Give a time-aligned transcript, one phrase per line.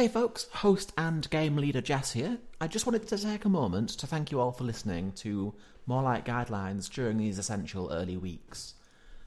[0.00, 2.38] Hey folks, host and game leader Jess here.
[2.58, 5.52] I just wanted to take a moment to thank you all for listening to
[5.84, 8.72] More Like Guidelines during these essential early weeks.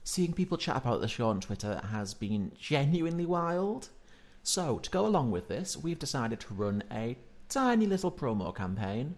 [0.02, 3.90] Seeing people chat about the show on Twitter has been genuinely wild.
[4.42, 7.16] So, to go along with this, we've decided to run a
[7.48, 9.14] tiny little promo campaign,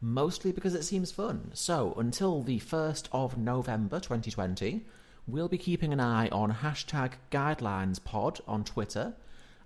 [0.00, 1.50] mostly because it seems fun.
[1.52, 4.86] So, until the 1st of November 2020,
[5.26, 9.16] we'll be keeping an eye on hashtag guidelinesPod on Twitter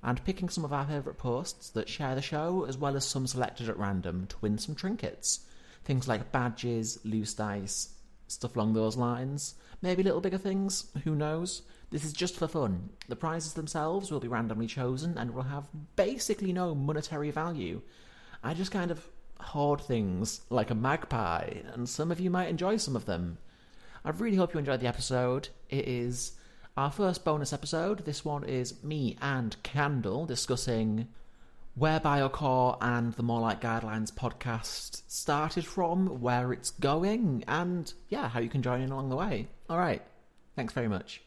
[0.03, 3.27] and picking some of our favourite posts that share the show, as well as some
[3.27, 5.41] selected at random to win some trinkets.
[5.85, 7.95] Things like badges, loose dice,
[8.27, 9.55] stuff along those lines.
[9.81, 11.63] Maybe little bigger things, who knows?
[11.91, 12.91] This is just for fun.
[13.09, 17.83] The prizes themselves will be randomly chosen and will have basically no monetary value.
[18.43, 19.07] I just kind of
[19.39, 23.39] hoard things like a magpie, and some of you might enjoy some of them.
[24.05, 25.49] I really hope you enjoyed the episode.
[25.69, 26.33] It is
[26.77, 28.05] our first bonus episode.
[28.05, 31.09] This one is me and Candle discussing
[31.75, 38.29] where Biocore and the More Like Guidelines podcast started from, where it's going, and yeah,
[38.29, 39.49] how you can join in along the way.
[39.69, 40.03] All right.
[40.55, 41.23] Thanks very much.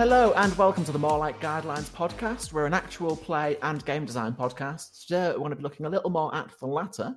[0.00, 2.54] Hello and welcome to the More Like Guidelines podcast.
[2.54, 5.04] We're an actual play and game design podcast.
[5.06, 7.14] Today we want to be looking a little more at the latter.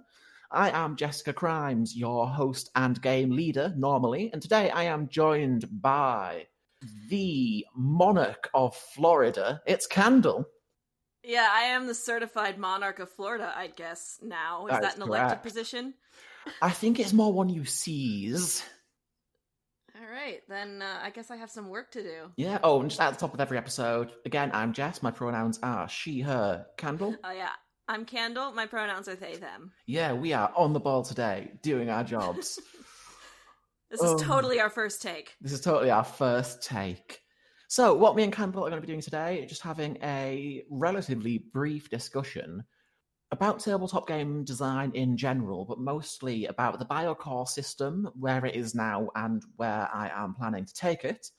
[0.52, 5.66] I am Jessica Crimes, your host and game leader normally, and today I am joined
[5.82, 6.48] by
[7.08, 9.62] the monarch of Florida.
[9.66, 10.46] It's Candle.
[11.24, 14.66] Yeah, I am the certified monarch of Florida, I guess, now.
[14.66, 15.94] Is That that, is an elected position?
[16.62, 18.62] I think it's more one you seize.
[20.04, 22.32] All right, then uh, I guess I have some work to do.
[22.36, 22.60] Yeah.
[22.62, 25.02] Oh, and just at the top of every episode, again, I'm Jess.
[25.02, 26.66] My pronouns are she, her.
[26.78, 27.16] Candle.
[27.24, 27.52] Oh, yeah.
[27.88, 28.52] I'm Candle.
[28.52, 29.72] My pronouns are they, them.
[29.86, 32.60] Yeah, we are on the ball today, doing our jobs.
[33.92, 34.16] This Oh.
[34.16, 35.36] is totally our first take.
[35.40, 37.20] This is totally our first take.
[37.68, 41.38] So, what me and Candle are going to be doing today, just having a relatively
[41.54, 42.64] brief discussion
[43.34, 48.76] about tabletop game design in general, but mostly about the Biocore system, where it is
[48.76, 51.32] now, and where I am planning to take it.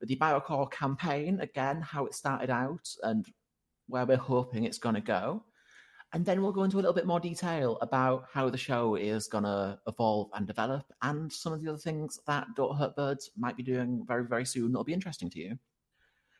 [0.00, 3.24] The Biocore campaign, again, how it started out, and
[3.86, 5.44] where we're hoping it's going to go.
[6.12, 9.28] And then we'll go into a little bit more detail about how the show is
[9.28, 13.30] going to evolve and develop, and some of the other things that Don't Hurt Birds
[13.36, 15.58] might be doing very, very soon that'll be interesting to you.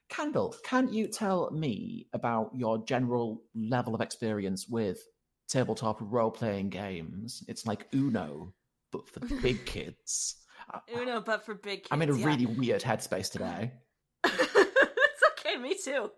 [0.08, 5.06] Candle, can you tell me about your general level of experience with
[5.48, 7.44] tabletop role playing games?
[7.48, 8.54] It's like Uno,
[8.90, 10.36] but for big kids.
[10.96, 11.88] Uno, but for big kids.
[11.90, 12.26] I'm in a yeah.
[12.26, 13.72] really weird headspace today.
[14.24, 16.10] it's okay, me too.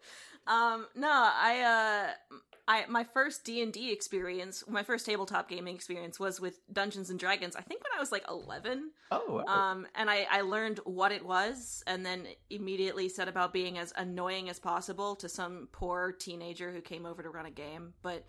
[0.46, 2.36] Um, no, I uh
[2.70, 7.10] I my first D and D experience, my first tabletop gaming experience was with Dungeons
[7.10, 7.56] and Dragons.
[7.56, 8.92] I think when I was like eleven.
[9.10, 13.76] Oh, Um, and I, I learned what it was, and then immediately set about being
[13.76, 17.92] as annoying as possible to some poor teenager who came over to run a game.
[18.02, 18.24] But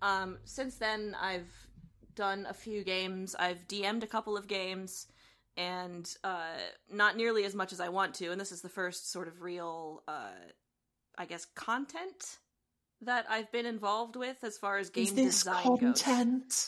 [0.00, 1.50] um, since then, I've
[2.14, 3.36] done a few games.
[3.38, 5.06] I've DM'd a couple of games,
[5.58, 6.56] and uh,
[6.90, 8.32] not nearly as much as I want to.
[8.32, 10.30] And this is the first sort of real, uh,
[11.18, 12.38] I guess, content
[13.02, 15.78] that I've been involved with as far as game is this design goes.
[15.78, 16.66] content?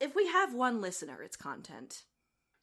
[0.00, 2.02] If we have one listener, it's content.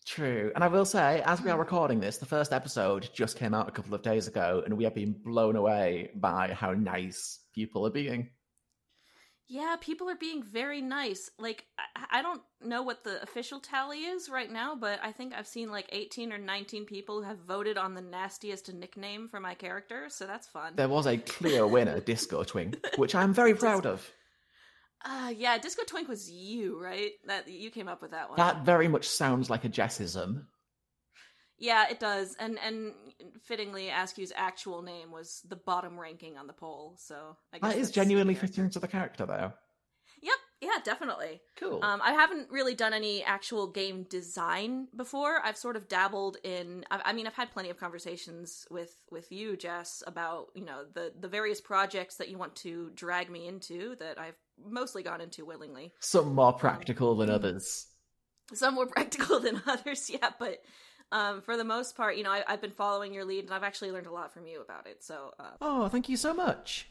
[0.06, 0.52] True.
[0.56, 3.70] And I will say, as we are recording this, the first episode just came out
[3.70, 7.86] a couple of days ago, and we have been blown away by how nice people
[7.86, 8.30] are being.
[9.52, 11.32] Yeah, people are being very nice.
[11.40, 11.66] Like,
[11.96, 15.48] I, I don't know what the official tally is right now, but I think I've
[15.48, 19.56] seen like 18 or 19 people who have voted on the nastiest nickname for my
[19.56, 20.74] character, so that's fun.
[20.76, 24.08] There was a clear winner, Disco Twink, which I'm very proud of.
[25.04, 27.12] Uh, yeah, Disco Twink was you, right?
[27.26, 28.38] That You came up with that one.
[28.38, 30.44] That very much sounds like a Jessism.
[31.59, 32.35] Yeah, it does.
[32.39, 32.94] And and
[33.44, 37.79] fittingly, Askew's actual name was the bottom ranking on the poll, so I guess That
[37.79, 39.53] is genuinely fitting to the character, though.
[40.21, 41.41] Yep, yeah, definitely.
[41.57, 41.83] Cool.
[41.83, 45.39] Um, I haven't really done any actual game design before.
[45.44, 46.85] I've sort of dabbled in.
[46.91, 50.83] I, I mean, I've had plenty of conversations with with you, Jess, about you know
[50.94, 55.21] the the various projects that you want to drag me into that I've mostly gone
[55.21, 55.94] into willingly.
[56.00, 57.88] Some more practical than others.
[58.53, 60.59] Some more practical than others, yeah, but.
[61.11, 63.63] Um, for the most part, you know, I, I've been following your lead, and I've
[63.63, 65.03] actually learned a lot from you about it.
[65.03, 66.88] So, uh, Oh, thank you so much.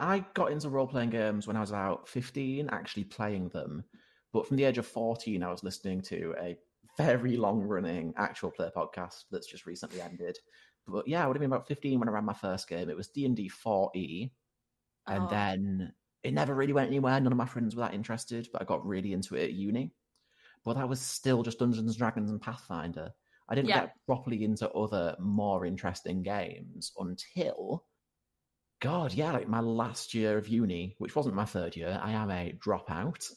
[0.00, 3.84] I got into role playing games when I was about 15, actually playing them.
[4.32, 6.56] But from the age of 14, I was listening to a
[6.96, 10.36] very long running actual play podcast that's just recently ended.
[10.88, 12.90] But yeah, I would have been about 15 when I ran my first game.
[12.90, 14.32] It was D&D 4E.
[15.06, 15.28] And Oh.
[15.28, 15.92] then
[16.24, 17.20] it never really went anywhere.
[17.20, 19.92] None of my friends were that interested, but I got really into it at uni.
[20.64, 23.12] But that was still just Dungeons and Dragons and Pathfinder.
[23.48, 23.80] I didn't Yeah.
[23.80, 27.86] get properly into other more interesting games until
[28.80, 32.00] God, yeah, like my last year of uni, which wasn't my third year.
[32.02, 33.30] I am a dropout.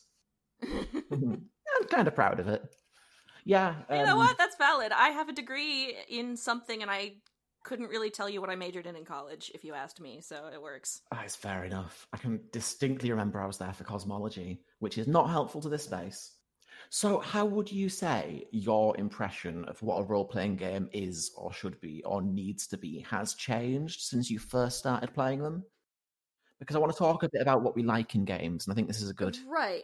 [1.12, 2.64] I'm kind of proud of it.
[3.44, 3.76] Yeah.
[3.92, 4.38] you know um, what?
[4.40, 4.92] That's valid.
[4.92, 7.18] I have a degree in something, and I
[7.64, 10.22] couldn't really tell you what I majored in in college if you asked me.
[10.22, 11.02] So it works.
[11.12, 12.08] ah, it's fair enough.
[12.12, 15.84] I can distinctly remember I was there for cosmology, which is not helpful to this
[15.84, 16.32] space.
[16.90, 21.54] So, how would you say your impression of what a role playing game is, or
[21.54, 25.64] should be, or needs to be has changed since you first started playing them?
[26.60, 28.76] Because I want to talk a bit about what we like in games, and I
[28.76, 29.38] think this is a good.
[29.48, 29.84] Right.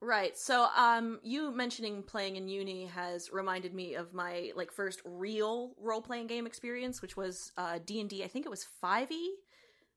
[0.00, 0.36] Right.
[0.36, 5.74] So um you mentioning playing in uni has reminded me of my like first real
[5.78, 8.24] role-playing game experience which was uh D&D.
[8.24, 9.28] I think it was 5e.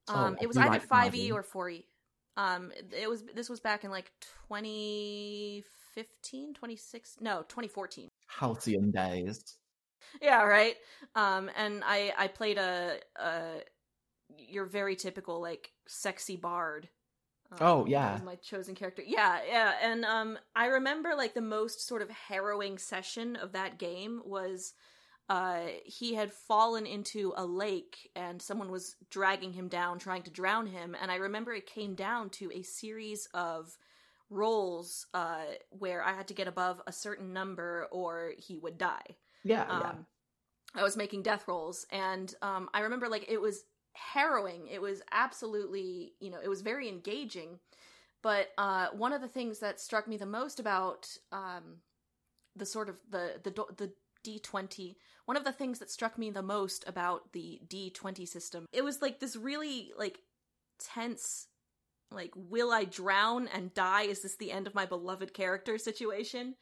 [0.07, 1.31] Oh, Um I it was either 5e 5e.
[1.31, 1.85] or 4e.
[2.37, 4.11] Um it was this was back in like
[4.47, 5.63] 2015,
[6.53, 8.09] 26 No, 2014.
[8.27, 9.57] Halcyon days.
[10.21, 10.75] Yeah, right.
[11.15, 13.61] Um, and I I played a a
[14.37, 16.89] your very typical like sexy bard.
[17.51, 18.19] Um, Oh, yeah.
[18.23, 19.03] my chosen character.
[19.05, 19.73] Yeah, yeah.
[19.81, 24.73] And um, I remember like the most sort of harrowing session of that game was
[25.29, 30.31] uh he had fallen into a lake and someone was dragging him down trying to
[30.31, 33.77] drown him and i remember it came down to a series of
[34.29, 39.15] rolls uh where i had to get above a certain number or he would die
[39.43, 39.93] Yeah, um, yeah.
[40.75, 43.63] I was making death rolls, and um, I remember like it was
[43.93, 44.67] harrowing.
[44.67, 47.59] It was absolutely, you know, it was very engaging.
[48.21, 51.77] But uh, one of the things that struck me the most about um,
[52.55, 53.93] the sort of the the the
[54.23, 58.25] D twenty, one of the things that struck me the most about the D twenty
[58.25, 60.19] system, it was like this really like
[60.79, 61.47] tense,
[62.11, 64.03] like will I drown and die?
[64.03, 66.55] Is this the end of my beloved character situation?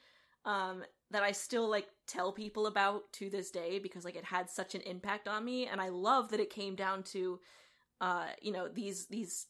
[0.46, 4.50] Um, that I still like tell people about to this day because like it had
[4.50, 7.40] such an impact on me and I love that it came down to
[8.02, 9.46] uh you know these these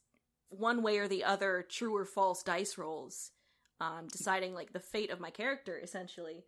[0.49, 3.31] one way or the other true or false dice rolls
[3.79, 6.43] um deciding like the fate of my character essentially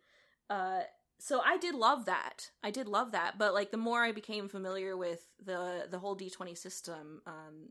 [0.50, 0.80] uh
[1.18, 2.50] so I did love that.
[2.62, 6.16] I did love that, but like the more I became familiar with the the whole
[6.16, 7.70] D20 system um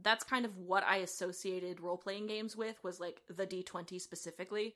[0.00, 4.74] that's kind of what I associated role playing games with was like the D20 specifically.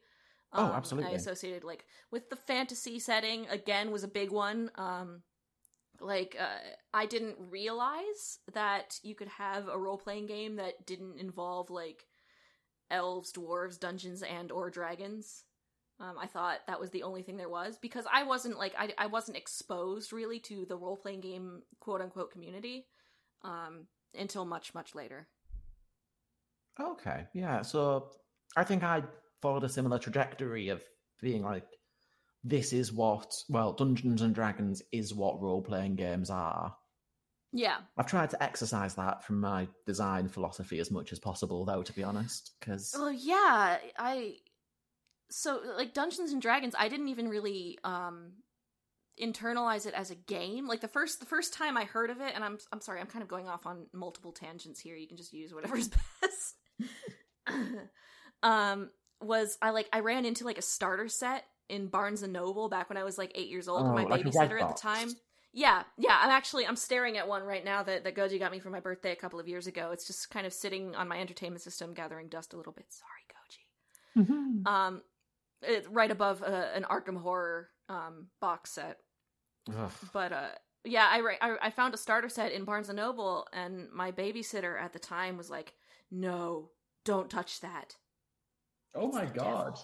[0.52, 1.10] Oh, Um, absolutely.
[1.12, 4.70] I associated like with the fantasy setting again was a big one.
[4.76, 5.22] Um,
[6.00, 6.58] like uh,
[6.92, 12.04] I didn't realize that you could have a role playing game that didn't involve like
[12.90, 15.44] elves, dwarves, dungeons, and or dragons.
[15.98, 18.92] Um, I thought that was the only thing there was because I wasn't like I,
[18.98, 22.86] I wasn't exposed really to the role playing game quote unquote community
[23.42, 25.29] um, until much much later.
[26.81, 27.62] Okay, yeah.
[27.62, 28.11] So
[28.56, 29.03] I think I
[29.41, 30.82] followed a similar trajectory of
[31.20, 31.64] being like,
[32.44, 36.76] this is what, well, Dungeons and Dragons is what role playing games are.
[37.53, 41.82] Yeah, I've tried to exercise that from my design philosophy as much as possible, though,
[41.82, 44.37] to be honest, because Well, yeah, I
[45.31, 48.33] so like Dungeons and Dragons, I didn't even really um
[49.20, 50.66] internalize it as a game.
[50.66, 53.06] Like the first the first time I heard of it, and I'm I'm sorry, I'm
[53.06, 54.96] kind of going off on multiple tangents here.
[54.96, 55.88] You can just use whatever's
[56.20, 56.54] best.
[58.42, 62.68] um was I like I ran into like a starter set in Barnes and Noble
[62.68, 64.68] back when I was like 8 years old with my Oh, like a babysitter at
[64.68, 65.08] the time.
[65.52, 66.18] Yeah, yeah.
[66.20, 68.80] I'm actually I'm staring at one right now that that Goji got me for my
[68.80, 69.90] birthday a couple of years ago.
[69.92, 72.85] It's just kind of sitting on my entertainment system, gathering dust a little bit.
[72.90, 74.66] Sorry, Goji.
[74.66, 75.02] Um,
[75.62, 78.99] it, right above uh, an Arkham Horror um box set.
[79.75, 79.92] Ugh.
[80.12, 80.49] But uh,
[80.85, 84.80] yeah, I, I I found a starter set in Barnes and Noble, and my babysitter
[84.80, 85.75] at the time was like,
[86.11, 86.70] "No,
[87.04, 87.96] don't touch that."
[88.94, 89.73] oh my the devil.
[89.73, 89.78] god.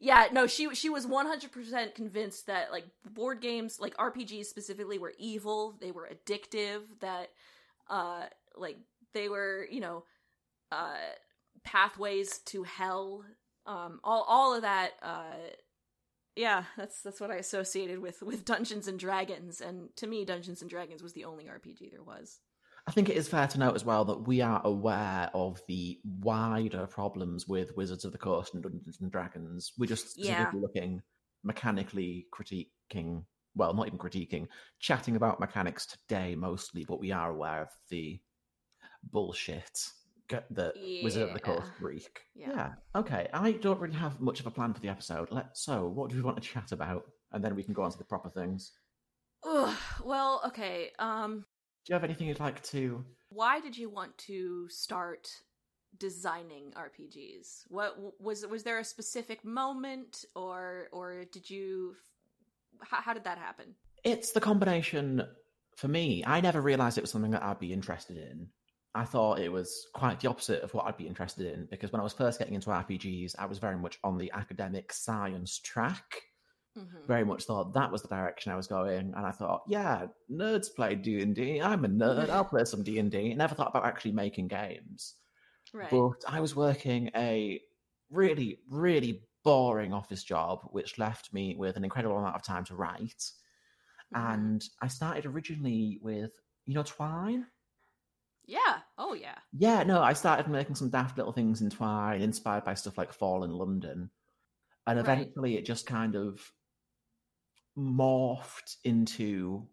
[0.00, 4.46] Yeah, no, she she was one hundred percent convinced that like board games, like RPGs
[4.46, 5.76] specifically, were evil.
[5.80, 6.82] They were addictive.
[7.00, 7.30] That
[7.88, 8.24] uh,
[8.56, 8.78] like
[9.14, 10.04] they were, you know,
[10.72, 10.96] uh,
[11.64, 13.24] pathways to hell.
[13.66, 14.92] Um, all all of that.
[15.02, 15.34] Uh,
[16.36, 19.60] yeah, that's that's what I associated with with Dungeons and Dragons.
[19.60, 22.40] And to me, Dungeons and Dragons was the only RPG there was.
[22.86, 26.00] I think it is fair to note as well that we are aware of the
[26.04, 29.72] wider problems with Wizards of the Coast and Dungeons and Dragons.
[29.78, 30.50] We're just Yeah.
[30.52, 31.00] looking
[31.44, 33.24] mechanically critiquing,
[33.54, 34.48] well, not even critiquing,
[34.80, 38.20] chatting about mechanics today mostly, but we are aware of the
[39.04, 39.78] bullshit
[40.50, 40.72] the
[41.02, 41.70] Wizard of the Coast
[42.34, 42.48] Yeah.
[42.48, 42.72] Yeah.
[42.94, 43.28] Okay.
[43.32, 45.30] I don't really have much of a plan for the episode.
[45.30, 47.04] Let so what do we want to chat about?
[47.32, 48.72] And then we can go on to the proper things.
[49.44, 50.90] Ugh, well, okay.
[50.98, 51.44] Um,
[51.84, 55.28] Do you have anything you'd like to why did you want to start
[55.98, 57.64] designing RPGs?
[57.68, 61.96] What was was there a specific moment, or or did you?
[62.82, 63.74] How, how did that happen?
[64.04, 65.22] It's the combination
[65.76, 66.24] for me.
[66.26, 68.48] I never realized it was something that I'd be interested in.
[68.94, 72.00] I thought it was quite the opposite of what I'd be interested in because when
[72.00, 76.20] I was first getting into RPGs, I was very much on the academic science track.
[76.78, 77.06] Mm-hmm.
[77.06, 80.74] Very much thought that was the direction I was going, and I thought, yeah, nerds
[80.74, 81.60] play D and D.
[81.60, 82.30] I'm a nerd.
[82.30, 83.34] I'll play some D and D.
[83.34, 85.16] Never thought about actually making games.
[85.74, 85.90] Right.
[85.90, 87.60] But I was working a
[88.10, 92.74] really, really boring office job, which left me with an incredible amount of time to
[92.74, 93.22] write.
[94.14, 94.34] Mhm.
[94.34, 96.32] And I started originally with,
[96.64, 97.46] you know, Twine.
[98.46, 98.80] Yeah.
[98.98, 99.38] Oh yeah.
[99.52, 103.12] Yeah, no, I started making some daft little things in Twine, inspired by stuff like
[103.12, 104.10] Fallen London.
[104.86, 105.06] And Right.
[105.06, 106.52] eventually it just kind of
[107.76, 109.68] morphed into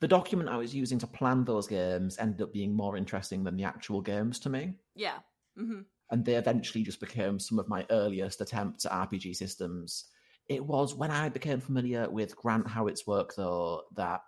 [0.00, 3.56] the document I was using to plan those games ended up being more interesting than
[3.56, 4.74] the actual games to me.
[4.94, 5.20] Yeah.
[5.56, 10.06] hmm and they eventually just became some of my earliest attempts at RPG systems.
[10.48, 14.22] It was when I became familiar with Grant Howitt's work, though, that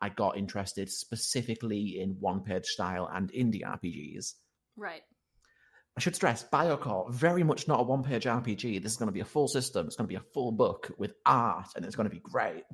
[0.00, 4.34] I got interested specifically in one page style and indie RPGs.
[4.76, 5.02] Right.
[5.96, 8.82] I should stress Biocore, very much not a one page RPG.
[8.82, 10.90] This is going to be a full system, it's going to be a full book
[10.98, 12.64] with art, and it's going to be great.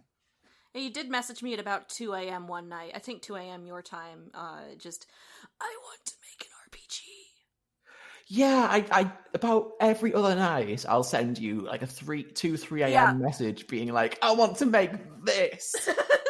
[0.75, 2.49] You did message me at about 2 a.m.
[2.49, 2.93] one night.
[2.95, 3.65] I think 2 a.m.
[3.65, 4.31] your time.
[4.35, 5.07] Uh, just,
[5.59, 7.01] I want to make an RPG.
[8.29, 12.83] Yeah, I, I about every other night I'll send you like a three, two, three
[12.83, 12.93] a.m.
[12.93, 13.13] Yeah.
[13.13, 14.91] message being like, "I want to make
[15.25, 15.75] this."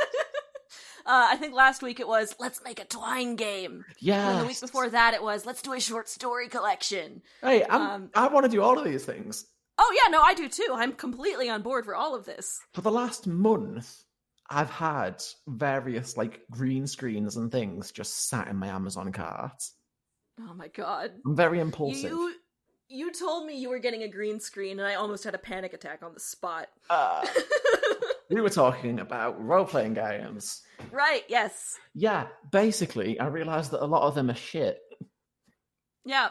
[1.07, 3.85] uh, I think last week it was, let's make a Twine game.
[4.01, 4.31] Yeah.
[4.31, 7.23] And the week before that it was, let's do a short story collection.
[7.43, 9.47] Hey, I'm, Um, I want to do all of these things.
[9.79, 10.69] Oh, yeah, no, I do too.
[10.73, 12.59] I'm completely on board for all of this.
[12.75, 14.05] For the last month,
[14.49, 19.63] I've had various like green screens and things just sat in my Amazon cart.
[20.41, 21.13] Oh my god.
[21.25, 22.11] I'm very impulsive.
[22.11, 22.35] You
[22.89, 25.73] you told me you were getting a green screen and I almost had a panic
[25.73, 26.69] attack on the spot.
[26.89, 27.27] Uh,
[28.31, 30.63] we were talking about role playing games.
[30.91, 31.77] right, yes.
[31.95, 34.79] Yeah, basically, I realized that a lot of them are shit.
[36.05, 36.29] Yeah.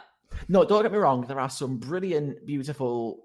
[0.48, 1.26] No, don't get me wrong.
[1.26, 3.24] There are some brilliant, beautiful,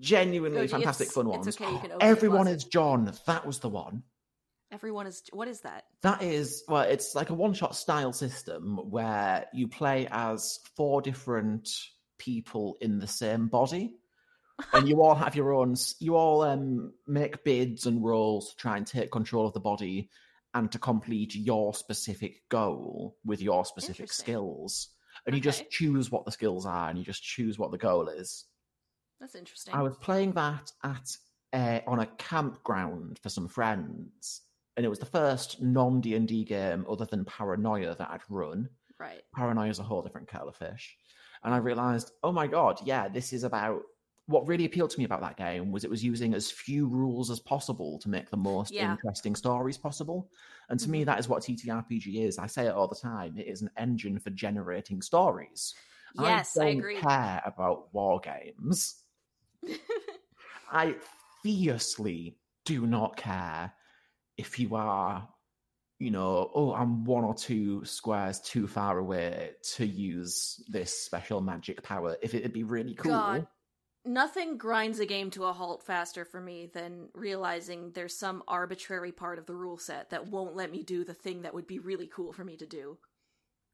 [0.00, 1.48] genuinely fantastic fun ones.
[1.48, 3.12] okay, you can open Everyone is John.
[3.26, 4.02] That was the one.
[4.70, 5.84] Everyone is what is that?
[6.02, 11.70] That is well, it's like a one-shot style system where you play as four different
[12.18, 13.94] people in the same body,
[14.72, 15.74] and you all have your own.
[16.00, 20.10] You all um, make bids and rolls to try and take control of the body
[20.54, 24.88] and to complete your specific goal with your specific skills.
[25.26, 28.08] And you just choose what the skills are, and you just choose what the goal
[28.08, 28.44] is.
[29.20, 29.74] That's interesting.
[29.74, 31.16] I was playing that at
[31.52, 34.42] uh, on a campground for some friends,
[34.76, 38.20] and it was the first non D and D game other than Paranoia that I'd
[38.28, 38.68] run.
[38.98, 39.22] Right.
[39.34, 40.96] Paranoia is a whole different kettle of fish,
[41.42, 43.82] and I realized, oh my god, yeah, this is about.
[44.28, 47.30] What really appealed to me about that game was it was using as few rules
[47.30, 48.92] as possible to make the most Yeah.
[48.92, 50.30] interesting stories possible.
[50.68, 51.06] And to me, Mhm.
[51.06, 52.38] that is what TTRPG is.
[52.38, 53.38] I say it all the time.
[53.38, 55.74] It is an engine for generating stories.
[56.14, 56.96] Yes, I, don't agree.
[56.96, 59.02] care about war games.
[60.70, 60.96] I
[61.42, 63.72] fiercely do not care
[64.36, 65.26] if you are,
[65.98, 71.40] you know, oh, I'm one or two squares too far away to use this special
[71.40, 72.18] magic power.
[72.20, 73.12] If it'd be really cool.
[73.12, 73.46] God.
[74.08, 79.12] Nothing grinds a game to a halt faster for me than realizing there's some arbitrary
[79.12, 81.78] part of the rule set that won't let me do the thing that would be
[81.78, 82.98] really cool for me to do.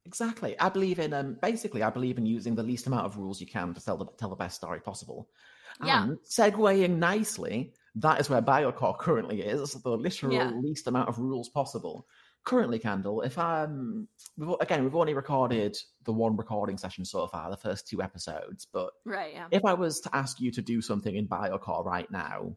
[0.06, 0.58] Exactly.
[0.60, 3.46] I believe in um basically I believe in using the least amount of rules you
[3.46, 5.30] can to tell the tell the best story possible.
[5.78, 6.08] Yeah.
[6.08, 10.52] And segueing nicely, that is where Biocore currently is, the literal Yeah.
[10.60, 12.06] least amount of rules possible.
[12.44, 17.48] Currently, Candle, if I'm we've, again, we've only recorded the one recording session so far,
[17.50, 19.46] the first two episodes, but Right, yeah.
[19.50, 22.54] if I was to ask you to do something in Biocore right now,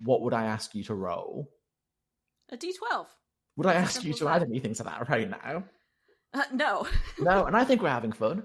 [0.00, 1.50] what would I ask you to roll?
[2.50, 3.06] A D12.
[3.56, 5.64] Would I ask you to add anything to that right now?
[6.34, 6.86] Uh, no.
[7.18, 8.44] No, and I think we're having fun.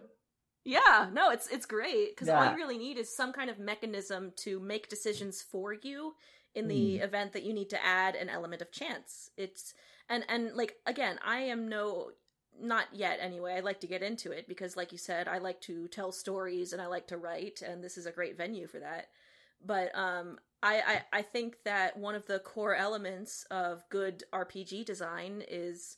[0.63, 2.51] Yeah, no, it's it's great because all Yeah.
[2.51, 6.13] you really need is some kind of mechanism to make decisions for you
[6.55, 7.03] in the Hmm.
[7.03, 9.29] event that you need to add an element of chance.
[9.35, 9.73] It's
[10.11, 12.11] and and like again, I am no
[12.61, 13.55] not yet anyway.
[13.55, 16.73] I like to get into it because like you said, I like to tell stories
[16.73, 19.07] and I like to write and this is a great venue for that.
[19.65, 24.85] But um I, I, I think that one of the core elements of good RPG
[24.85, 25.97] design is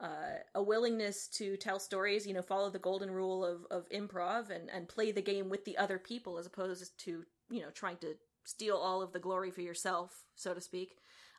[0.00, 4.50] uh, a willingness to tell stories, you know, follow the golden rule of, of improv
[4.50, 7.96] and, and play the game with the other people as opposed to, you know, trying
[7.96, 10.96] to steal all of the glory for yourself, so to speak.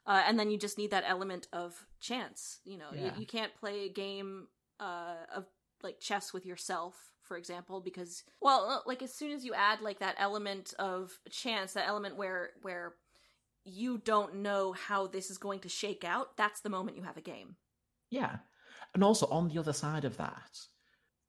[0.08, 2.60] Uh, and then you just need that element of chance.
[2.64, 3.14] You know, Yeah.
[3.14, 4.48] you, you can't play a game
[4.80, 5.46] uh, of
[5.84, 9.82] like chess with yourself, for example, because well, uh, like as soon as you add
[9.82, 12.96] like that element of chance, that element where where
[13.66, 17.18] you don't know how this is going to shake out, that's the moment you have
[17.18, 17.58] a game.
[18.10, 18.38] Yeah.
[18.94, 20.58] And also, on the other side of that,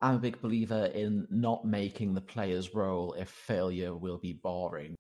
[0.01, 4.95] I'm a big believer in not making the player's role if failure will be boring.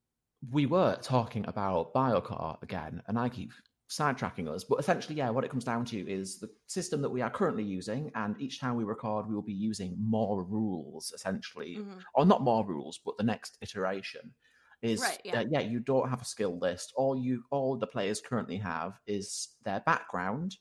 [0.50, 3.52] We were talking about Biocore again, and I keep
[3.88, 7.23] sidetracking us, but essentially, yeah, what it comes down to is the system that we
[7.23, 11.76] are currently using, and each time we record, we will be using more rules, essentially.
[11.78, 12.02] Mhm.
[12.14, 14.35] Or not more rules, but the next iteration
[14.83, 15.33] is Right, yeah.
[15.33, 16.92] that yeah, you don't have a skill list.
[16.97, 20.57] All you all the players currently have is their background,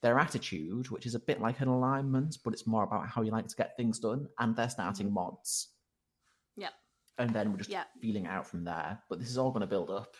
[0.00, 0.26] their mm-hmm.
[0.26, 3.48] attitude, which is a bit like an alignment, but it's more about how you like
[3.48, 5.14] to get things done, and their starting mm-hmm.
[5.14, 5.68] mods.
[6.56, 6.72] Yep.
[7.18, 9.02] And then we're just feeling out from there.
[9.08, 10.16] But this is all going to build up.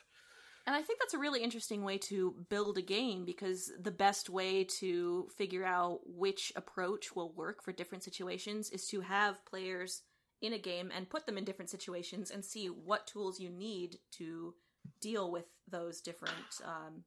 [0.68, 4.28] And I think that's a really interesting way to build a game because the best
[4.28, 10.02] way to figure out which approach will work for different situations is to have players
[10.42, 13.96] in a game and put them in different situations and see what tools you need
[14.18, 14.52] to
[15.00, 17.02] deal with those different um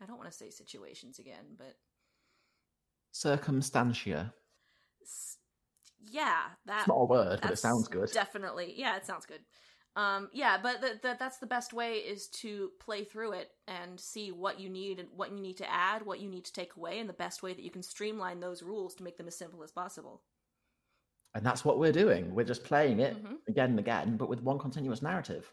[0.00, 1.74] I don't want to say situations again, but
[3.10, 4.32] Circumstantia.
[5.02, 5.38] s-
[6.08, 8.12] yeah, that It's not a word, but it sounds good.
[8.12, 9.40] Definitely, yeah, it sounds good.
[9.96, 13.98] Um, yeah, but th- th- that's the best way is to play through it and
[13.98, 16.76] see what you need and what you need to add, what you need to take
[16.76, 19.36] away, and the best way that you can streamline those rules to make them as
[19.36, 20.22] simple as possible.
[21.34, 22.34] And that's what we're doing.
[22.34, 23.38] We're just playing it Mhm.
[23.48, 25.52] again and again, but with one continuous narrative.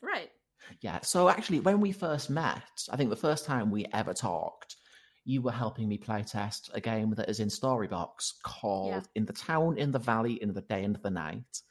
[0.00, 0.32] Right.
[0.80, 1.00] Yeah.
[1.00, 4.76] So actually, when we first met, I think the first time we ever talked,
[5.24, 9.02] you were helping me playtest a game that is in Storybox called Yeah.
[9.14, 11.62] "In the Town, in the Valley, in the Day and the Night."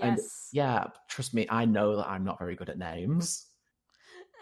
[0.00, 0.48] And Yes.
[0.52, 3.46] yeah, trust me, I know that I'm not very good at names.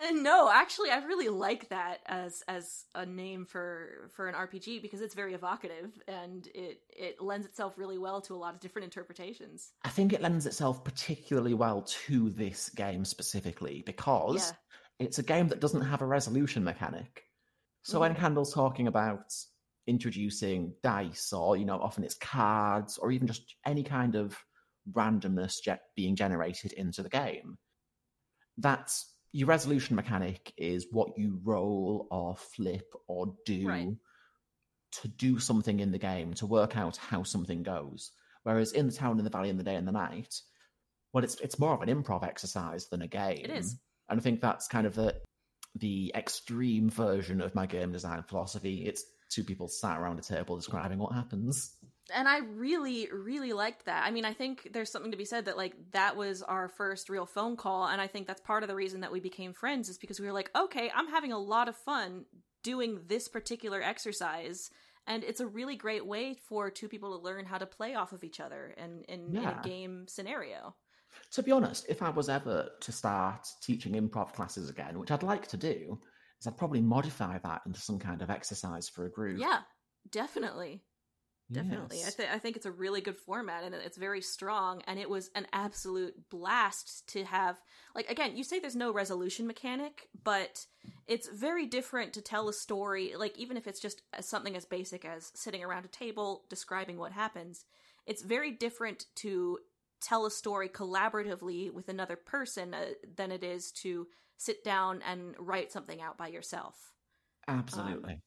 [0.02, 4.80] Uh, no, actually, I really like that as as a name for for an RPG
[4.80, 8.60] because it's very evocative and it it lends itself really well to a lot of
[8.60, 9.72] different interpretations.
[9.84, 15.06] I think it lends itself particularly well to this game specifically because Yeah.
[15.06, 17.24] it's a game that doesn't have a resolution mechanic.
[17.82, 18.14] So when.
[18.14, 18.18] Mm.
[18.18, 19.34] Candle's talking about
[19.86, 24.38] introducing dice, or you know, often it's cards, or even just any kind of
[24.92, 27.58] randomness ge- being generated into the game,
[28.58, 33.88] that's your resolution mechanic is what you roll or flip or do Right.
[35.02, 38.10] to do something in the game to work out how something goes.
[38.42, 40.34] Whereas in the town, in the valley, in the day and the night,
[41.12, 43.44] well, it's it's more of an improv exercise than a game.
[43.50, 43.76] is.
[44.08, 45.14] and I think that's kind of the
[45.76, 48.84] the extreme version of my game design philosophy.
[48.86, 51.76] It's two people sat around a table describing what happens.
[52.12, 54.04] And I really, really liked that.
[54.06, 57.08] I mean, I think there's something to be said that like that was our first
[57.08, 59.88] real phone call, and I think that's part of the reason that we became friends
[59.88, 62.26] is because we were like, okay, I'm having a lot of fun
[62.62, 64.70] doing this particular exercise,
[65.06, 68.12] and it's a really great way for two people to learn how to play off
[68.12, 69.50] of each other and in, in Yeah.
[69.50, 70.76] a game scenario.
[71.32, 75.22] To be honest, if I was ever to start teaching improv classes again, which I'd
[75.22, 76.00] like to do,
[76.40, 79.40] is I'd probably modify that into some kind of exercise for a group.
[79.40, 79.62] Yeah,
[80.10, 80.84] definitely.
[81.52, 81.98] Definitely.
[82.06, 84.82] I, th- I think it's a really good format and it's very strong.
[84.86, 87.60] And it was an absolute blast to have.
[87.94, 90.66] Like, again, you say there's no resolution mechanic, but
[91.08, 93.14] it's very different to tell a story.
[93.16, 97.12] Like, even if it's just something as basic as sitting around a table describing what
[97.12, 97.64] happens,
[98.06, 99.58] it's very different to
[100.00, 102.86] tell a story collaboratively with another person uh,
[103.16, 104.06] than it is to
[104.38, 106.90] sit down and write something out by yourself
[107.48, 108.20] Absolutely.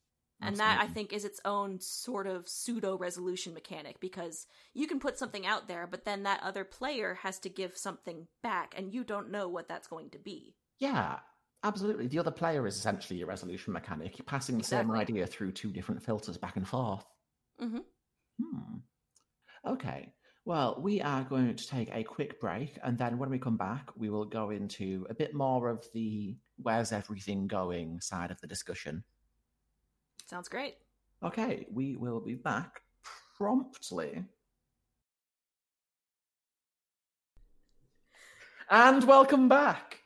[0.46, 5.00] And that i think is its own sort of pseudo resolution mechanic because you can
[5.00, 8.92] put something out there but then that other player has to give something back and
[8.92, 11.20] you don't know what that's going to be Yeah,
[11.62, 12.08] absolutely.
[12.08, 14.18] The other player is essentially a resolution mechanic.
[14.18, 17.04] You're passing the same idea through two different filters back and forth.
[17.58, 17.84] Mhm.
[18.40, 18.78] Hmm.
[19.66, 20.14] Okay.
[20.44, 23.90] Well, we are going to take a quick break, and then when we come back,
[23.96, 28.46] we will go into a bit more of the where's everything going side of the
[28.46, 29.04] discussion.
[30.34, 30.74] Sounds great
[31.22, 32.80] Okay, we will be back
[33.38, 34.24] promptly.
[38.68, 40.00] And welcome back.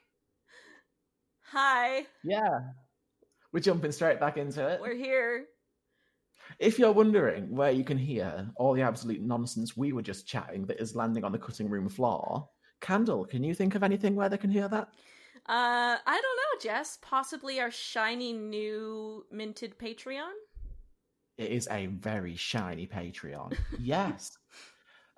[1.41, 2.61] hi Yeah.
[3.55, 4.83] We're jumping straight back into it.
[4.83, 5.47] we're here
[6.59, 10.67] If you're wondering where you can hear all the absolute nonsense we were just chatting
[10.67, 12.47] that is landing on the cutting room floor,
[12.83, 14.91] Candle, can you think of anything where they can hear that?
[15.49, 20.33] Uh i don't know jess possibly our shiny new minted patreon
[21.39, 23.57] It is a very shiny Patreon.
[23.79, 24.37] yes.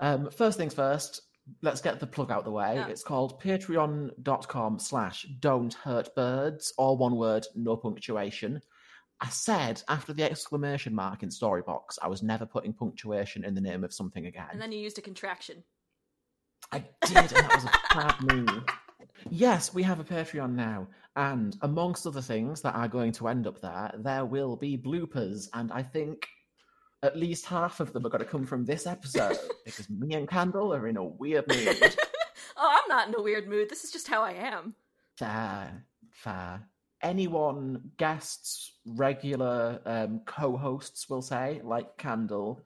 [0.01, 1.23] Um, first things first,
[1.63, 2.75] let's get the plug out the way.
[2.75, 2.89] Yeah.
[2.89, 8.61] It's called patreon.com slash don't hurt birds, all one word, no punctuation.
[9.23, 13.61] I said after the exclamation mark in Storybox, I was never putting punctuation in the
[13.63, 14.49] name of something again.
[14.53, 15.65] And then you used a contraction.
[16.73, 18.65] I did, and that was a bad move.
[19.29, 20.87] Yes, we have a Patreon now,
[21.17, 25.49] and amongst other things that are going to end up there, there will be bloopers,
[25.55, 26.27] and I think
[27.03, 30.29] at least half of them are going to come from this episode because me and
[30.29, 31.97] Candle are in a weird mood.
[32.57, 33.69] oh, I'm not in a weird mood.
[33.71, 34.75] This is just how I am.
[35.17, 36.63] Fair, fair.
[37.03, 42.63] Anyone, guests, regular um, co-hosts, will say, like Candle,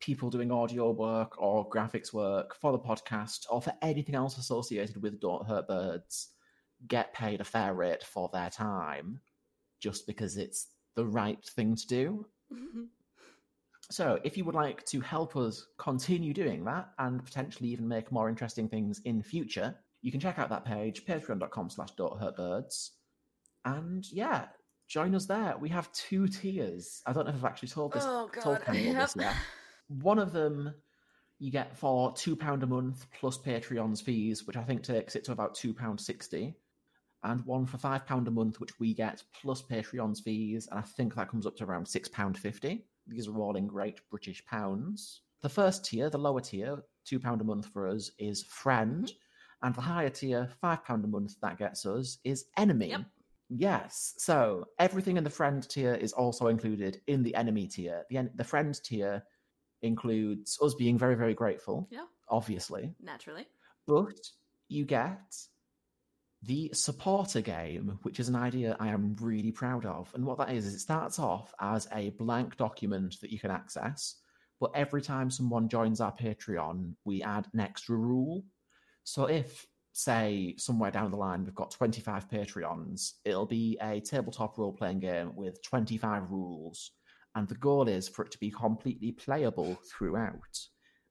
[0.00, 5.02] people doing audio work or graphics work for the podcast or for anything else associated
[5.02, 6.28] with Don't Hurt Birds,
[6.86, 9.20] get paid a fair rate for their time,
[9.80, 12.26] just because it's the right thing to do.
[13.90, 18.12] So, if you would like to help us continue doing that and potentially even make
[18.12, 22.36] more interesting things in future, you can check out that page, patreon.com slash don't hurt
[22.36, 22.92] birds.
[23.64, 24.46] And yeah,
[24.88, 25.56] join us there.
[25.58, 27.00] We have two tiers.
[27.06, 28.66] I don't know if I've actually told this Oh, told God.
[28.66, 29.34] Campbell this yet.
[29.88, 30.74] One of them
[31.38, 35.24] you get for two pound a month plus Patreon's fees, which I think takes it
[35.24, 36.56] to about two pound sixty,
[37.22, 40.82] and one for five pound a month, which we get plus Patreon's fees, and I
[40.82, 42.86] think that comes up to around six pound fifty.
[43.06, 45.22] These are all in great British pounds.
[45.40, 49.10] The first tier, the lower tier, two pound a month for us, is friend,
[49.62, 52.90] and the higher tier, five pound a month, that gets us is enemy.
[52.90, 53.02] Yep.
[53.48, 54.14] Yes.
[54.18, 58.02] So everything in the friend tier is also included in the enemy tier.
[58.10, 59.22] The en- the friend tier
[59.82, 63.46] includes us being very very grateful, Yeah, obviously, naturally.
[63.86, 64.18] but
[64.68, 65.34] you get
[66.42, 70.12] the supporter game, which is an idea I am really proud of.
[70.14, 73.50] And what that is is it starts off as a blank document that you can
[73.50, 74.20] access,
[74.60, 78.44] but every time someone joins our Patreon, we add an extra rule.
[79.04, 84.56] So if say somewhere down the line we've got 25 patreons it'll be a tabletop
[84.56, 86.92] role playing game with 25 rules
[87.38, 90.54] and the goal is for it to be completely playable throughout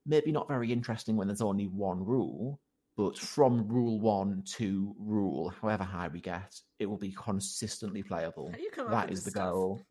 [0.06, 2.60] maybe not very interesting when there's only one rule
[2.96, 8.50] but from rule 1 to rule however high we get it will be consistently playable
[8.50, 9.52] How do you come that is the stuff?
[9.52, 9.82] goal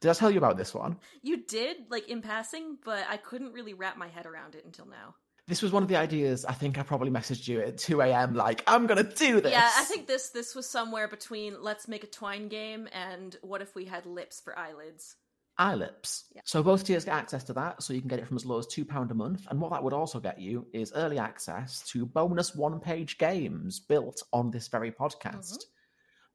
[0.00, 3.52] did i tell you about this one You did, like in passing, but I couldn't
[3.52, 5.14] really wrap my head around it until now.
[5.46, 8.34] this was one of the ideas i think i probably messaged you at 2 a.m
[8.34, 12.04] like i'm gonna do this Yeah, I think this this was somewhere between let's make
[12.04, 15.16] a twine game and what if we had lips for eyelids.
[15.58, 16.24] iLips.
[16.34, 16.42] Yeah.
[16.44, 18.58] So both tiers get access to that, so you can get it from as low
[18.58, 19.46] as £2 a month.
[19.50, 23.80] And what that would also get you is early access to bonus one page games
[23.80, 25.58] built on this very podcast.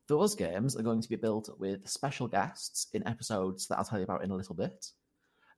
[0.08, 3.99] Those games are going to be built with special guests in episodes that I'll tell
[3.99, 4.88] you about in a little bit.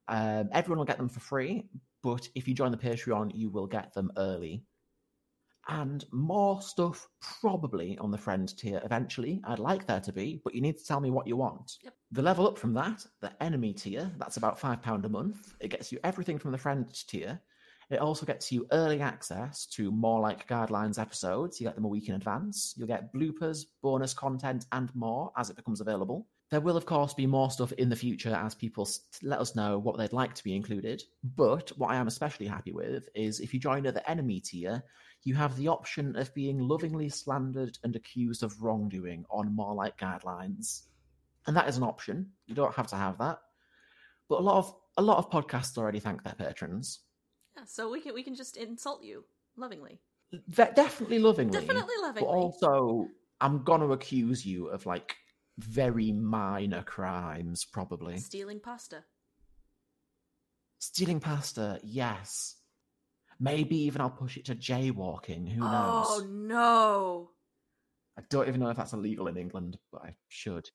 [0.07, 1.69] Um, everyone will get them for free,
[2.03, 4.65] but if you join the Patreon, you will get them early.
[5.69, 7.07] And more stuff
[7.39, 9.41] probably on the friend tier eventually.
[9.45, 11.77] I'd like there to be, but you need to tell me what you want.
[11.83, 11.93] Yep.
[12.11, 15.53] The level up from that, the enemy tier, that's about £5 a month.
[15.59, 17.39] It gets you everything from the friend tier.
[17.91, 21.59] It also gets you early access to more like guidelines episodes.
[21.59, 22.73] You get them a week in advance.
[22.77, 26.27] You'll get bloopers, bonus content, and more as it becomes available.
[26.51, 28.87] There will, of course, be more stuff in the future as people
[29.23, 31.01] let us know what they'd like to be included.
[31.35, 34.83] But what I am especially happy with is if you join at the enemy tier,
[35.23, 39.97] you have the option of being lovingly slandered and accused of wrongdoing on more like
[39.97, 40.83] guidelines.
[41.47, 42.31] And that is an option.
[42.47, 43.39] You don't have to have that.
[44.29, 46.99] But a lot of a lot of podcasts already thank their patrons.
[47.57, 49.25] Yeah, so we can we can just insult you
[49.57, 49.99] lovingly.
[50.47, 51.59] Ve- definitely lovingly.
[51.59, 52.29] Definitely But lovingly.
[52.29, 53.07] also,
[53.41, 55.15] I'm gonna accuse you of like
[55.57, 58.17] very minor crimes, probably.
[58.17, 59.03] Stealing pasta.
[60.79, 62.55] Stealing pasta, yes.
[63.41, 65.49] Maybe even I'll push it to jaywalking.
[65.49, 66.05] Who knows?
[66.07, 67.31] Oh no.
[68.15, 70.69] I don't even know if that's illegal in England, but I should.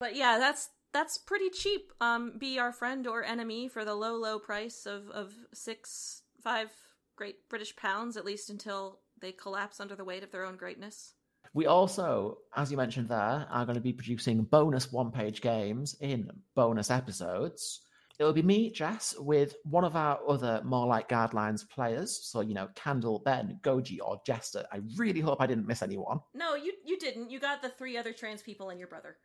[0.00, 1.92] But yeah, that's that's pretty cheap.
[2.00, 6.70] Um, be our friend or enemy for the low, low price of of six, five
[7.16, 11.12] great British pounds, at least until they collapse under the weight of their own greatness.
[11.52, 15.96] We also, as you mentioned there, are going to be producing bonus one page games
[16.00, 17.82] in bonus episodes.
[18.18, 22.16] It'll be me, Jess, with one of our other more like guidelines players.
[22.16, 24.64] So, you know, Candle, Ben, Goji, or Jester.
[24.72, 26.20] I really hope I didn't miss anyone.
[26.34, 27.30] No, you you didn't.
[27.30, 29.16] You got the three other trans people and your brother.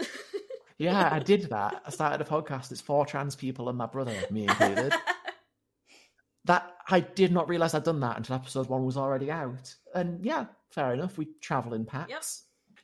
[0.78, 1.82] Yeah, I did that.
[1.84, 2.70] I started a podcast.
[2.70, 4.94] It's four trans people and my brother, me included.
[6.44, 9.74] that I did not realize I'd done that until episode one was already out.
[9.92, 11.18] And yeah, fair enough.
[11.18, 12.10] We travel in packs.
[12.10, 12.22] Yep.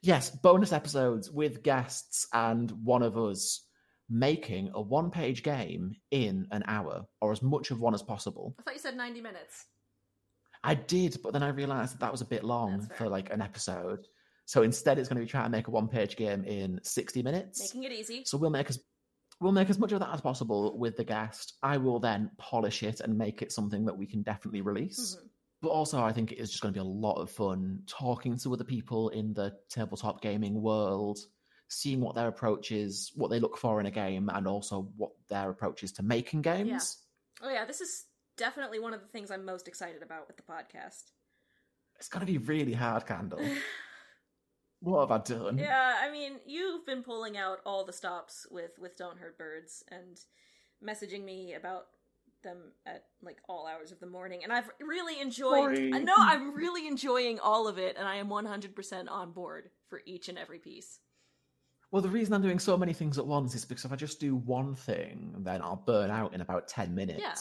[0.02, 3.63] Yes, bonus episodes with guests and one of us.
[4.08, 8.54] Making a one page game in an hour or as much of one as possible.
[8.58, 9.66] I thought you said 90 minutes.
[10.62, 13.42] I did, but then I realized that that was a bit long for like an
[13.42, 14.06] episode.
[14.46, 17.22] So instead, it's going to be trying to make a one page game in 60
[17.22, 17.74] minutes.
[17.74, 18.22] Making it easy.
[18.24, 18.78] So we'll make as
[19.40, 21.54] we'll make as much of that as possible with the guest.
[21.62, 25.16] I will then polish it and make it something that we can definitely release.
[25.16, 25.28] Mhm.
[25.60, 28.36] But also, I think it is just going to be a lot of fun talking
[28.38, 31.18] to other people in the tabletop gaming world,
[31.68, 35.12] seeing what their approach is, what they look for in a game, and also what
[35.28, 36.98] their approach is to making games.
[37.42, 40.42] Oh, yeah, this is definitely one of the things I'm most excited about with the
[40.42, 41.02] podcast.
[41.96, 43.40] It's going to be really hard, Candle.
[44.80, 45.58] what have I done?
[45.58, 49.84] Yeah, I mean, you've been pulling out all the stops with with Don't Hurt Birds
[49.90, 50.18] and
[50.84, 51.86] messaging me about
[52.42, 55.76] them at like all hours of the morning, and I've really enjoyed.
[55.76, 55.92] Sorry.
[55.94, 60.02] I know I'm really enjoying all of it, and I am 100% on board for
[60.04, 61.00] each and every piece.
[61.94, 64.18] Well, the reason I'm doing so many things at once is because if I just
[64.18, 67.20] do one thing, then I'll burn out in about 10 minutes.
[67.22, 67.34] Yeah.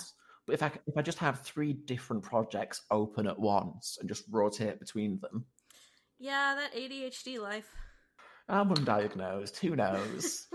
[0.45, 4.25] But if I, if I just have three different projects open at once and just
[4.29, 5.45] rotate between them,
[6.19, 7.67] Yeah, that ADHD life.
[8.47, 9.57] I'm undiagnosed.
[9.57, 10.45] Who knows?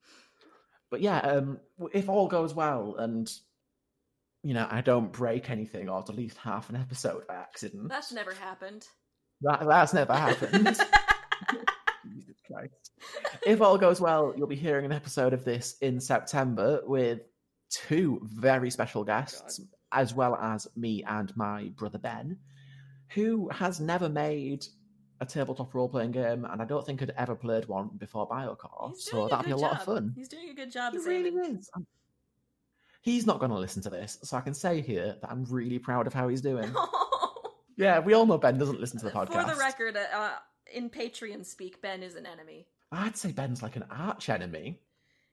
[0.90, 1.60] but yeah, um,
[1.92, 3.30] if all goes well and
[4.42, 8.32] you know I don't break anything or delete half an episode by accident, That's never
[8.32, 8.86] happened.
[9.42, 10.78] that, that's never happened.
[13.46, 17.20] If all goes well, you'll be hearing an episode of this in September with
[17.70, 22.38] two very special guests, as well as me and my brother Ben,
[23.14, 24.64] who has never made
[25.20, 28.90] a tabletop role playing game, and I don't think had ever played one before Biocore.
[28.90, 30.12] He's So that'll be a good lot of fun.
[30.16, 31.68] He's doing a good job He really is.
[31.74, 31.86] I'm-
[33.02, 35.80] He's not going to listen to this, so I can say here that I'm really
[35.80, 36.72] proud of how he's doing.
[37.76, 39.42] yeah, we all know Ben doesn't listen to the podcast.
[39.48, 40.30] For the record, uh, uh,
[40.72, 42.68] in Patreon speak, Ben is an enemy.
[42.92, 44.78] I'd say Ben's like an arch enemy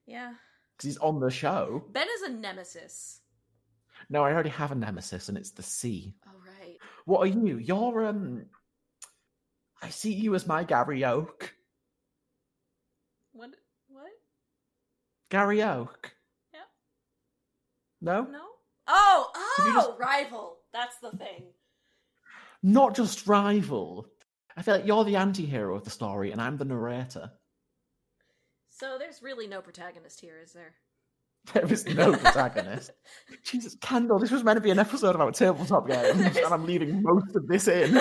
[0.07, 0.33] Yeah.
[0.77, 1.83] because he's on the show.
[1.91, 3.19] Ben is a nemesis.
[4.09, 6.15] No, I already have a nemesis, and it's the sea.
[6.25, 6.77] Oh, right.
[7.05, 7.57] What are you?
[7.57, 8.45] You're um.
[9.81, 11.53] I see you as my Gary Oak.
[13.33, 13.51] What?
[13.89, 14.11] What?
[15.29, 16.13] Gary Oak.
[16.53, 16.59] Yeah.
[18.01, 18.45] No, No?
[18.87, 19.31] Oh!
[19.35, 19.71] Oh!
[19.73, 20.57] just- Rival!
[20.73, 21.43] That's the thing.
[22.63, 24.07] not just rival.
[24.57, 27.31] I feel like you're the anti-hero of the story, and I'm the narrator.
[28.79, 30.73] So there's really no protagonist here, is there?
[31.53, 32.91] There is no protagonist.
[33.43, 37.01] Jesus, Candle, this was meant to be an episode about tabletop games, and I'm leaving
[37.01, 37.93] most of this in.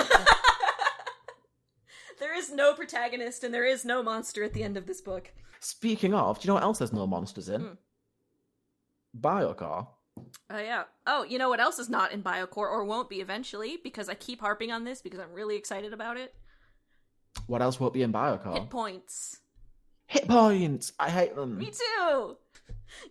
[2.19, 5.31] there is no protagonist and there is no monster at the end of this book.
[5.59, 7.61] Speaking of, do you know what else there's no monsters in?
[7.61, 7.73] Hmm.
[9.19, 9.87] Biocore.
[10.49, 10.83] Oh yeah.
[11.07, 14.13] Oh, you know what else is not in Biocore or won't be eventually because I
[14.13, 16.33] keep harping on this because I'm really excited about it.
[17.47, 18.53] What else won't be in Biocore?
[18.53, 19.39] Hit points.
[20.09, 20.91] Hit points.
[20.99, 21.59] I hate them.
[21.59, 22.35] Me too.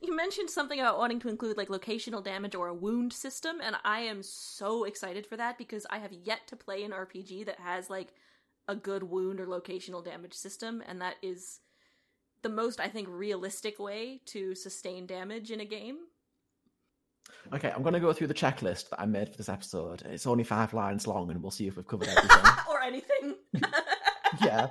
[0.02, 3.76] You mentioned something about wanting to include like locational damage or a wound system, and
[3.84, 7.60] I am so excited for that because I have yet to play an RPG that
[7.60, 8.08] has like
[8.66, 11.60] a good wound or locational damage system, and that is
[12.42, 15.98] the most I think realistic way to sustain damage in a game.
[17.52, 20.02] Okay, I'm going to go through the checklist that I made for this episode.
[20.06, 22.52] It's only five lines long, and we'll see if we've covered everything.
[22.68, 23.36] or anything.
[24.44, 24.66] yeah.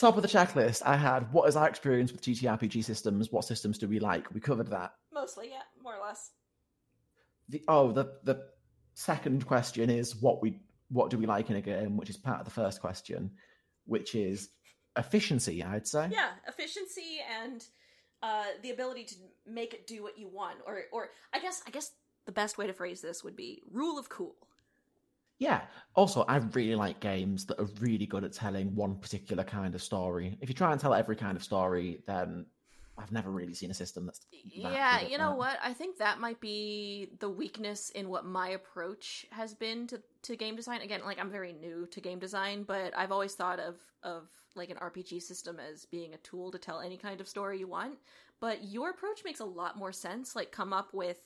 [0.00, 3.30] Top of the checklist, I had what is our experience with TTRPG systems?
[3.30, 4.32] What systems do we like?
[4.32, 4.94] We covered that.
[5.12, 6.30] Mostly, yeah, more or less.
[7.50, 8.46] The, oh, the the
[8.94, 10.58] second question is what we
[10.88, 13.30] what do we like in a game, which is part of the first question,
[13.84, 14.48] which is
[14.96, 15.62] efficiency.
[15.62, 16.08] I'd say.
[16.10, 17.62] Yeah, efficiency and
[18.22, 19.14] uh, the ability to
[19.46, 21.92] make it do what you want, or or I guess I guess
[22.24, 24.34] the best way to phrase this would be rule of cool.
[25.40, 25.62] Yeah.
[25.96, 29.82] Also, I really like games that are really good at telling one particular kind of
[29.82, 30.36] story.
[30.40, 32.46] If you try and tell every kind of story, then
[32.98, 34.20] I've never really seen a system that's.
[34.62, 35.38] that Yeah, you know that.
[35.38, 35.58] what?
[35.64, 40.36] I think that might be the weakness in what my approach has been to, to
[40.36, 40.82] game design.
[40.82, 44.68] Again, like I'm very new to game design, but I've always thought of of like
[44.70, 47.94] an RPG system as being a tool to tell any kind of story you want.
[48.40, 50.36] But your approach makes a lot more sense.
[50.36, 51.18] Like come up with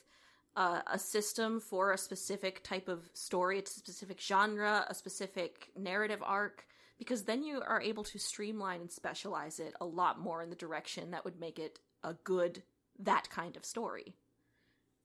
[0.57, 5.71] uh, a system for a specific type of story, it's a specific genre, a specific
[5.77, 6.67] narrative arc,
[6.99, 10.57] because then you are able to streamline and specialize it a lot more in the
[10.57, 12.63] direction that would make it a good
[13.01, 14.15] that kind of story.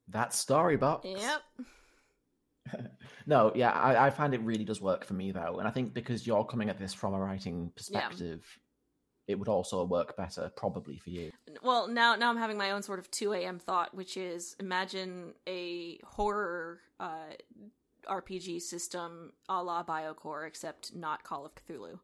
[0.07, 1.03] That's Storybox.
[1.03, 1.41] Yep.
[3.25, 5.93] No, yeah, I, I find it really does work for me though, and I think
[5.93, 8.43] because you're coming at this from a writing perspective,
[9.29, 11.31] it would also work better probably for you.
[11.61, 13.59] Well, now now I'm having my own sort of 2 a.m.
[13.59, 17.35] thought, which is imagine a horror uh,
[18.07, 21.99] RPG system a la Biocore, except not Call of Cthulhu.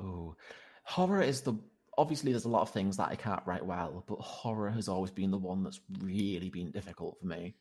[0.00, 0.34] Oh,
[0.82, 1.54] horror is the
[1.96, 5.12] obviously there's a lot of things that I can't write well, but horror has always
[5.12, 7.54] been the one that's really been difficult for me.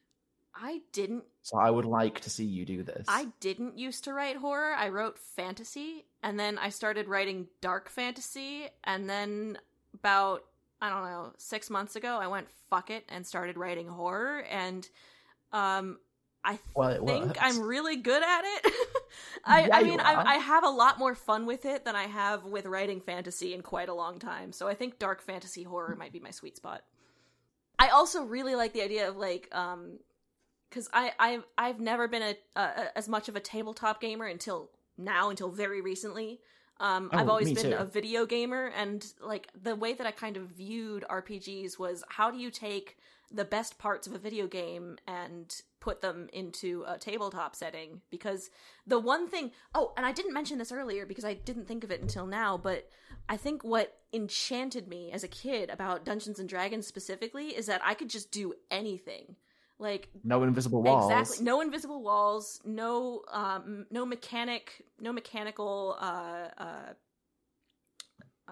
[0.56, 3.06] I didn't So I would like to see you do this.
[3.08, 4.74] I didn't used to write horror.
[4.74, 9.58] I wrote fantasy and then I started writing dark fantasy and then
[9.94, 10.46] about
[10.82, 14.88] I don't know, 6 months ago I went fuck it and started writing horror and
[15.52, 16.00] um
[16.46, 17.38] I Well, it think worked.
[17.42, 18.74] I'm really good at it.
[19.46, 20.00] I, Yeah, I mean.
[20.02, 23.54] I, I have a lot more fun with it than I have with writing fantasy
[23.54, 24.52] in quite a long time.
[24.52, 26.84] So I think dark fantasy horror might be my sweet spot.
[27.80, 30.00] I also really like the idea of like, um,
[30.70, 34.70] because I I've I've never been a, a as much of a tabletop gamer until
[34.98, 36.40] now, until very recently.
[36.80, 37.78] Um, I've Oh, always been too.
[37.78, 42.32] a video gamer, and like the way that I kind of viewed RPGs was how
[42.32, 42.98] do you take
[43.32, 48.50] the best parts of a video game and put them into a tabletop setting because
[48.86, 51.90] the one thing oh and i didn't mention this earlier because i didn't think of
[51.92, 52.88] it until now but
[53.28, 57.82] i think what enchanted me as a kid about dungeons and dragons specifically is that
[57.84, 59.36] i could just do anything
[59.84, 61.12] like no invisible walls.
[61.12, 61.46] Exactly.
[61.46, 62.60] No invisible walls.
[62.66, 64.84] No, um, no mechanic.
[65.00, 66.94] No mechanical uh, uh,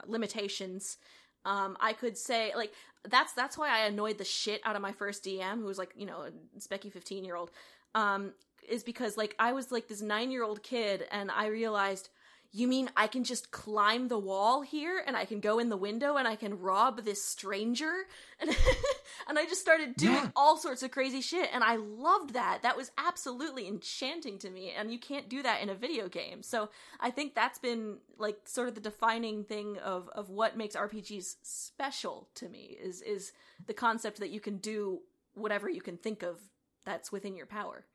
[0.06, 0.98] limitations.
[1.46, 2.74] Um, I could say like
[3.10, 5.94] that's that's why I annoyed the shit out of my first DM, who was like
[5.96, 7.50] you know a specky fifteen year old.
[7.96, 8.34] Um,
[8.70, 12.10] is because like I was like this nine year old kid, and I realized.
[12.54, 15.78] You mean I can just climb the wall here and I can go in the
[15.78, 17.94] window and I can rob this stranger?
[18.42, 18.50] And,
[19.30, 20.32] and I just started doing Yeah.
[20.36, 22.60] all sorts of crazy shit and I loved that.
[22.64, 26.44] That was absolutely enchanting to me and you can't do that in a video game.
[26.44, 30.76] So I think that's been like sort of the defining thing of of what makes
[30.76, 33.32] RPGs special to me is is
[33.66, 35.00] the concept that you can do
[35.36, 36.38] whatever you can think of
[36.84, 37.86] that's within your power.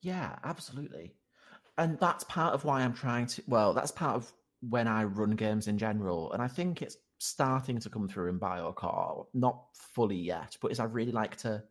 [0.00, 1.14] Yeah, absolutely.
[1.78, 3.42] And that's part of why I'm trying to.
[3.46, 4.32] Well, that's part of
[4.68, 6.32] when I run games in general.
[6.32, 9.26] And I think it's starting to come through in Biocore.
[9.34, 11.62] Not fully yet, but is I really like to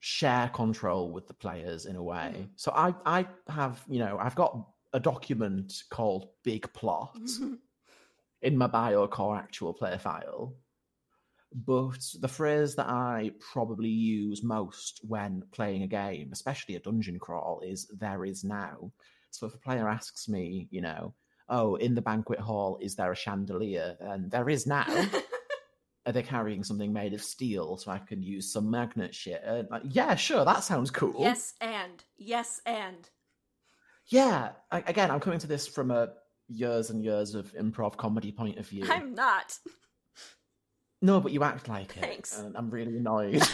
[0.00, 2.34] share control with the players in a way.
[2.36, 2.48] Mhm.
[2.56, 7.16] So I, I have, you know, I've got a document called Big Plot
[8.42, 10.56] in my Biocore actual play file.
[11.54, 17.18] But the phrase that I probably use most when playing a game, especially a dungeon
[17.18, 18.90] crawl, is there is now.
[19.30, 21.14] So if a player asks me, you know,
[21.48, 23.96] oh, in the banquet hall, is there a chandelier?
[24.00, 24.86] And there is now.
[26.06, 29.40] Are they carrying something made of steel so I can use some magnet shit?
[29.44, 31.14] And like, yeah, sure, that sounds cool.
[31.20, 33.08] yes and yes and
[34.08, 34.50] Yeah.
[34.72, 36.14] I, again, I'm coming to this from a
[36.48, 38.84] years and years of improv comedy point of view.
[38.88, 39.58] I'm not.
[41.02, 42.00] No, but you act like it.
[42.00, 42.38] Thanks.
[42.38, 43.42] And I'm really annoyed.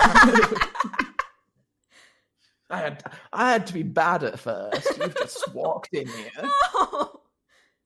[2.71, 4.87] I had I had to be bad at first.
[4.99, 6.31] You've just walked in here.
[6.75, 7.13] Oh,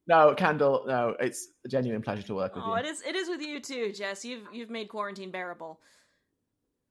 [0.09, 2.81] No, Candle, no, it's a genuine pleasure to work with oh you.
[2.81, 4.25] it is it is with you too, Jess.
[4.25, 5.79] You've you've made quarantine bearable.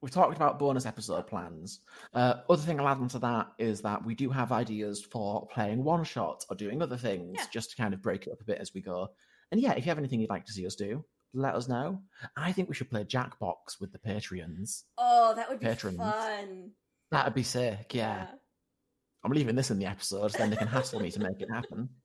[0.01, 1.81] We've talked about bonus episode plans.
[2.13, 5.83] Uh, other thing I'll add onto that is that we do have ideas for playing
[5.83, 7.45] one shots or doing other things Yeah.
[7.51, 9.09] just to kind of break it up a bit as we go.
[9.51, 11.03] And yeah, if you have anything you'd like to see us do,
[11.33, 12.01] let us know.
[12.35, 14.83] I think we should play Jackbox with the Patreons.
[14.97, 15.97] Oh, that would be Patrons.
[15.97, 16.71] fun.
[17.11, 18.27] That'd be sick, yeah.
[19.23, 21.49] I'm leaving this in the episode, so then they can hassle me to make it
[21.51, 21.89] happen.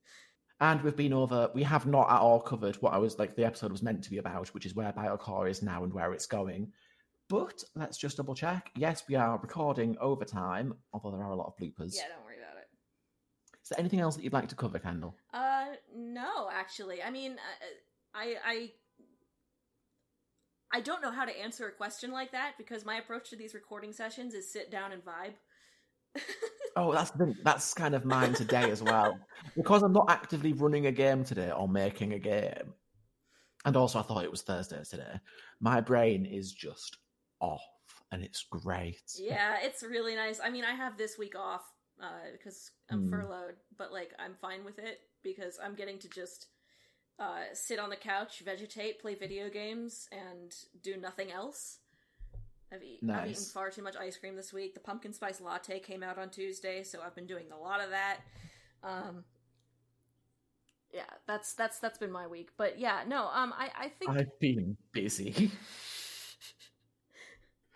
[0.59, 3.45] And we've been over, we have not at all covered what I was like, the
[3.45, 6.25] episode was meant to be about, which is where Biocore is now and where it's
[6.25, 6.71] going.
[7.29, 8.71] But let's just double check.
[8.75, 11.95] Yes, we are recording overtime, although there are a lot of bloopers.
[11.95, 12.67] Yeah, don't worry about it.
[13.61, 15.15] Is there anything else that you'd like to cover, Kendall?
[15.31, 17.03] Uh, no, actually.
[17.03, 18.69] I mean, uh, I, I,
[20.73, 23.53] I don't know how to answer a question like that because my approach to these
[23.53, 25.33] recording sessions is sit down and vibe.
[26.75, 27.35] Oh, that's thing.
[27.43, 29.19] That's kind of mine today as well.
[29.55, 32.73] Because I'm not actively running a game today or making a game.
[33.65, 35.19] And also, I thought it was Thursday today.
[35.59, 36.97] My brain is just
[37.39, 37.63] off,
[38.11, 39.01] and it's great.
[39.17, 40.39] yeah, it's really nice.
[40.43, 41.63] I mean, I have this week off
[42.01, 43.09] uh, because I'm Hmm.
[43.09, 46.47] furloughed, but like I'm fine with it because I'm getting to just
[47.19, 51.79] uh, sit on the couch, vegetate, play video games, and do nothing else.
[52.71, 54.73] I've, eat, I've eaten far too much ice cream this week.
[54.73, 57.91] The pumpkin spice latte came out on Tuesday, so I've been doing a lot of
[57.91, 58.17] that.
[58.83, 59.23] Um,
[60.93, 62.49] yeah, that's that's that's been my week.
[62.57, 65.51] But yeah, no, um, I I think I've been busy.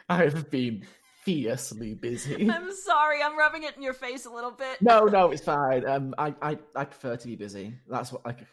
[0.10, 0.86] I've been
[1.24, 2.50] fiercely busy.
[2.52, 4.82] I'm sorry, I'm rubbing it in your face a little bit.
[4.82, 5.88] No, no, it's fine.
[5.88, 7.76] Um, I, I, I prefer to be busy.
[7.88, 8.46] That's what I like.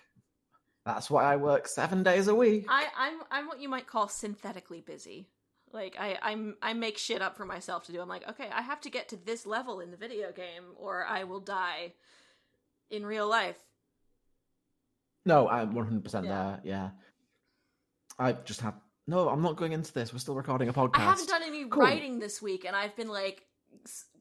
[0.88, 2.64] That's why I work seven days a week.
[2.66, 5.28] I, I'm I'm what you might call synthetically busy.
[5.70, 8.00] Like I I'm I make shit up for myself to do.
[8.00, 11.04] I'm like, okay, I have to get to this level in the video game, or
[11.04, 11.92] I will die
[12.90, 13.58] in real life.
[15.26, 16.60] No, I'm 100% there.
[16.64, 16.88] Yeah.
[18.18, 18.72] I just have.
[19.06, 20.10] No, I'm not going into this.
[20.14, 21.00] We're still recording a podcast.
[21.00, 21.82] I haven't done any Cool.
[21.82, 23.42] writing this week, and I've been like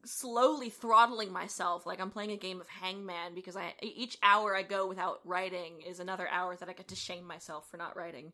[0.08, 1.86] slowly throttling myself.
[1.86, 5.82] Like I'm playing a game of Hangman because I each hour I go without writing
[5.86, 8.32] is another hour that I get to shame myself for not writing.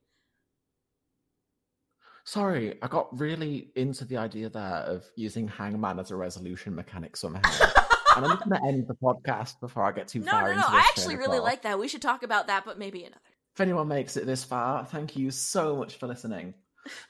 [2.27, 7.19] Sorry, I got really into the idea there of using Hangman as a resolution mechanic
[7.19, 7.43] somehow.
[8.17, 10.61] and I'm going to end the podcast before I get too No, far no, into
[10.63, 10.67] no.
[10.69, 11.45] I actually really thought.
[11.45, 11.79] like that.
[11.79, 13.21] We should talk about that, but maybe another.
[13.55, 16.55] If anyone makes it this far, thank you so much for listening.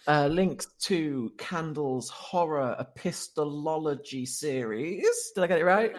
[0.06, 5.32] Uh, links to Candle's horror epistolology series.
[5.34, 5.96] Did I get it right?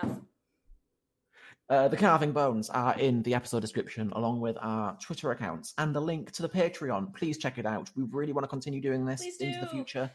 [1.67, 5.95] Uh, the carving bones are in the episode description, along with our Twitter accounts and
[5.95, 7.13] the link to the Patreon.
[7.15, 7.89] Please check it out.
[7.95, 10.11] We really want to continue doing this Please into the future.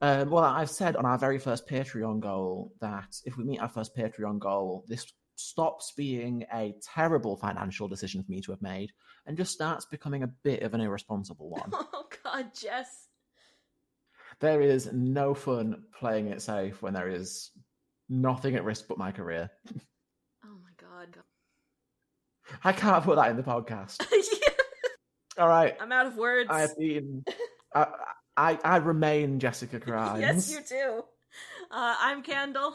[0.00, 3.68] Um, well, I've said on our very first Patreon goal that if we meet our
[3.68, 5.12] first Patreon goal, this
[5.48, 8.90] stops being a terrible financial decision for me to have made
[9.26, 11.70] and just starts becoming a bit of an irresponsible one.
[11.72, 13.08] Oh God, Jess.
[14.40, 17.50] there is no fun playing it safe when there is
[18.08, 19.50] nothing at risk but my career.
[20.44, 21.16] Oh my God.
[22.64, 24.04] I can't put that in the podcast.
[24.10, 24.48] Yeah,
[25.38, 25.76] All right.
[25.80, 26.48] I'm out of words.
[26.50, 27.24] I have been.
[27.74, 27.86] I,
[28.36, 30.20] I, I remain Jessica Grimes.
[30.20, 31.04] yes, you do.
[31.70, 32.74] Uh, I'm Candle.